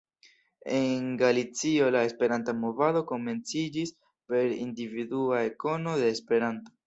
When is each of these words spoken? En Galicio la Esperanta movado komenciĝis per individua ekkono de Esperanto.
En 0.65 1.15
Galicio 1.23 1.89
la 1.95 2.01
Esperanta 2.09 2.55
movado 2.63 3.03
komenciĝis 3.13 3.93
per 4.33 4.57
individua 4.63 5.45
ekkono 5.53 5.93
de 6.03 6.09
Esperanto. 6.17 6.75